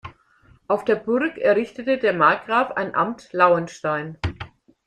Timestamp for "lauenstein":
3.33-4.17